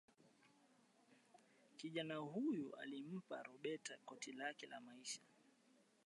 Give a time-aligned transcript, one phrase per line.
[1.77, 5.21] kijana huyo alimpa roberta koti lake la maisha